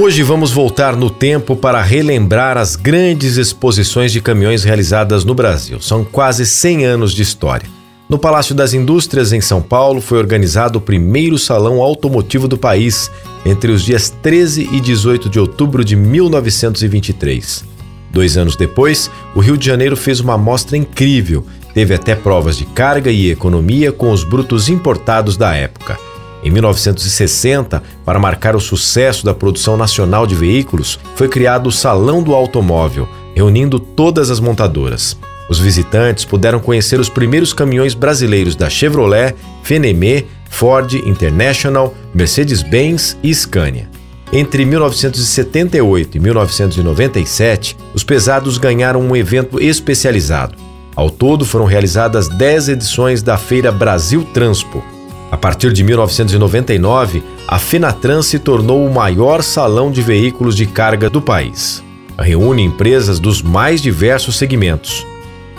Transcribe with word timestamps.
Hoje 0.00 0.22
vamos 0.22 0.52
voltar 0.52 0.94
no 0.94 1.10
tempo 1.10 1.56
para 1.56 1.82
relembrar 1.82 2.56
as 2.56 2.76
grandes 2.76 3.36
exposições 3.36 4.12
de 4.12 4.20
caminhões 4.20 4.62
realizadas 4.62 5.24
no 5.24 5.34
Brasil. 5.34 5.80
São 5.80 6.04
quase 6.04 6.46
100 6.46 6.84
anos 6.84 7.12
de 7.12 7.22
história. 7.22 7.68
No 8.08 8.16
Palácio 8.16 8.54
das 8.54 8.72
Indústrias, 8.72 9.32
em 9.32 9.40
São 9.40 9.60
Paulo, 9.60 10.00
foi 10.00 10.18
organizado 10.18 10.78
o 10.78 10.80
primeiro 10.80 11.36
salão 11.36 11.82
automotivo 11.82 12.46
do 12.46 12.56
país, 12.56 13.10
entre 13.44 13.72
os 13.72 13.82
dias 13.82 14.08
13 14.22 14.68
e 14.70 14.80
18 14.80 15.28
de 15.28 15.40
outubro 15.40 15.84
de 15.84 15.96
1923. 15.96 17.64
Dois 18.08 18.36
anos 18.36 18.54
depois, 18.54 19.10
o 19.34 19.40
Rio 19.40 19.56
de 19.56 19.66
Janeiro 19.66 19.96
fez 19.96 20.20
uma 20.20 20.34
amostra 20.34 20.76
incrível. 20.76 21.44
Teve 21.74 21.92
até 21.92 22.14
provas 22.14 22.56
de 22.56 22.66
carga 22.66 23.10
e 23.10 23.32
economia 23.32 23.90
com 23.90 24.12
os 24.12 24.22
brutos 24.22 24.68
importados 24.68 25.36
da 25.36 25.56
época. 25.56 25.98
Em 26.48 26.50
1960, 26.50 27.82
para 28.06 28.18
marcar 28.18 28.56
o 28.56 28.60
sucesso 28.60 29.22
da 29.22 29.34
produção 29.34 29.76
nacional 29.76 30.26
de 30.26 30.34
veículos, 30.34 30.98
foi 31.14 31.28
criado 31.28 31.66
o 31.66 31.72
Salão 31.72 32.22
do 32.22 32.34
Automóvel, 32.34 33.06
reunindo 33.34 33.78
todas 33.78 34.30
as 34.30 34.40
montadoras. 34.40 35.14
Os 35.50 35.58
visitantes 35.58 36.24
puderam 36.24 36.58
conhecer 36.58 36.98
os 36.98 37.10
primeiros 37.10 37.52
caminhões 37.52 37.92
brasileiros 37.92 38.56
da 38.56 38.70
Chevrolet, 38.70 39.34
Fenemé, 39.62 40.24
Ford, 40.48 40.94
International, 40.94 41.94
Mercedes-Benz 42.14 43.18
e 43.22 43.34
Scania. 43.34 43.86
Entre 44.32 44.64
1978 44.64 46.16
e 46.16 46.18
1997, 46.18 47.76
os 47.92 48.02
pesados 48.02 48.56
ganharam 48.56 49.02
um 49.02 49.14
evento 49.14 49.60
especializado. 49.62 50.56
Ao 50.96 51.10
todo, 51.10 51.44
foram 51.44 51.66
realizadas 51.66 52.26
10 52.26 52.70
edições 52.70 53.22
da 53.22 53.36
Feira 53.36 53.70
Brasil 53.70 54.26
Transpo, 54.32 54.82
a 55.30 55.36
partir 55.36 55.72
de 55.72 55.84
1999, 55.84 57.22
a 57.46 57.58
Fenatran 57.58 58.22
se 58.22 58.38
tornou 58.38 58.84
o 58.86 58.92
maior 58.92 59.42
salão 59.42 59.90
de 59.90 60.00
veículos 60.00 60.56
de 60.56 60.66
carga 60.66 61.10
do 61.10 61.20
país. 61.20 61.84
Reúne 62.18 62.62
empresas 62.62 63.20
dos 63.20 63.42
mais 63.42 63.82
diversos 63.82 64.36
segmentos. 64.36 65.06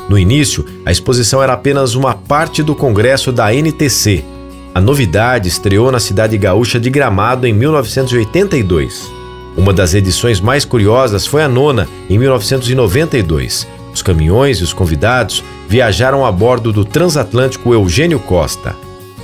No 0.09 0.17
início, 0.17 0.65
a 0.85 0.91
exposição 0.91 1.41
era 1.41 1.53
apenas 1.53 1.93
uma 1.93 2.15
parte 2.15 2.63
do 2.63 2.73
congresso 2.73 3.31
da 3.31 3.53
NTC. 3.53 4.25
A 4.73 4.81
novidade 4.81 5.47
estreou 5.47 5.91
na 5.91 5.99
cidade 5.99 6.35
gaúcha 6.37 6.79
de 6.79 6.89
Gramado 6.89 7.45
em 7.45 7.53
1982. 7.53 9.09
Uma 9.55 9.71
das 9.71 9.93
edições 9.93 10.41
mais 10.41 10.65
curiosas 10.65 11.27
foi 11.27 11.43
a 11.43 11.47
nona, 11.47 11.87
em 12.09 12.17
1992. 12.17 13.67
Os 13.93 14.01
caminhões 14.01 14.57
e 14.57 14.63
os 14.63 14.73
convidados 14.73 15.43
viajaram 15.67 16.25
a 16.25 16.31
bordo 16.31 16.73
do 16.73 16.83
transatlântico 16.83 17.73
Eugênio 17.73 18.19
Costa. 18.19 18.88